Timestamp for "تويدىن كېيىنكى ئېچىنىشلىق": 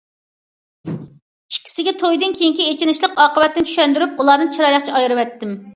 2.05-3.17